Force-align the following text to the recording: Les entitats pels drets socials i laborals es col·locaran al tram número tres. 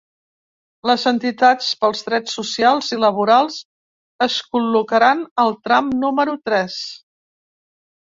Les 0.91 1.03
entitats 1.11 1.67
pels 1.81 2.01
drets 2.07 2.39
socials 2.39 2.89
i 2.97 2.99
laborals 3.05 3.61
es 4.29 4.41
col·locaran 4.57 5.25
al 5.47 5.57
tram 5.69 5.97
número 6.03 6.39
tres. 6.51 6.85